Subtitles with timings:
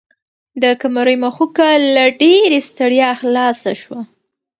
[0.61, 4.01] د قمرۍ مښوکه له ډېرې ستړیا خلاصه شوه.